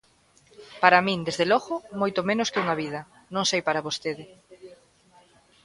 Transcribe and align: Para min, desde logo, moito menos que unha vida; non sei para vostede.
Para 0.81 1.03
min, 1.07 1.19
desde 1.27 1.45
logo, 1.51 1.75
moito 2.01 2.19
menos 2.29 2.49
que 2.51 2.61
unha 2.63 2.79
vida; 2.83 3.01
non 3.33 3.43
sei 3.51 3.61
para 3.67 3.85
vostede. 3.87 4.23